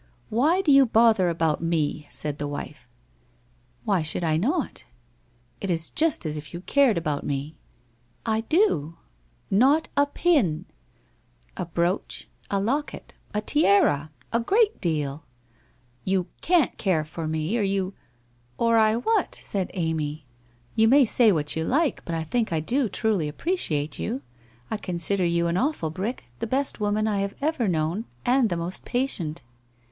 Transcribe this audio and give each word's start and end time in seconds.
'Why 0.29 0.63
do 0.63 0.71
you 0.71 0.87
bother 0.87 1.29
about 1.29 1.61
me?' 1.61 2.07
said 2.19 2.39
the 2.39 2.47
wife. 2.47 2.87
< 3.35 3.83
Why 3.85 4.01
should 4.01 4.23
I 4.23 4.35
not?' 4.35 4.83
1 5.61 5.61
It 5.61 5.69
is 5.69 5.91
just 5.91 6.25
as 6.25 6.37
if 6.37 6.55
you 6.55 6.61
cared 6.61 6.97
about 6.97 7.23
me.' 7.23 7.55
< 7.93 8.25
I 8.35 8.41
do.'' 8.41 8.97
Not 9.51 9.89
a 9.95 10.07
pin!'' 10.07 10.65
A 11.55 11.67
brooch— 11.67 12.27
a 12.49 12.59
locket— 12.59 13.13
a 13.35 13.41
tiara— 13.41 14.09
a 14.33 14.39
great 14.39 14.81
deal!'' 14.81 15.23
You 16.11 16.25
can't 16.41 16.79
care 16.79 17.05
for 17.05 17.27
me, 17.27 17.55
or 17.55 17.61
you 17.61 17.93
''Or 18.57 18.79
I 18.79 18.95
what?' 18.95 19.35
said 19.39 19.69
Amy.' 19.75 20.25
You 20.75 20.87
may 20.87 21.05
say 21.05 21.31
what 21.31 21.55
you 21.55 21.63
like, 21.63 22.03
but 22.05 22.15
I 22.15 22.23
think 22.23 22.51
I 22.51 22.59
do 22.59 22.89
truly 22.89 23.27
appreciate 23.27 23.99
you. 23.99 24.23
I 24.71 24.77
consider 24.77 25.25
you 25.25 25.45
an 25.45 25.57
awful 25.57 25.91
brick, 25.91 26.23
the 26.39 26.47
best 26.47 26.79
woman 26.79 27.07
I 27.07 27.19
have 27.19 27.35
ever 27.39 27.67
known 27.67 28.05
and 28.25 28.49
the 28.49 28.57
most 28.57 28.83
patient.' 28.83 29.43